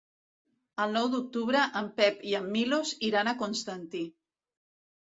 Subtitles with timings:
[0.85, 4.07] El nou d'octubre en Pep i en Milos iran a Constantí.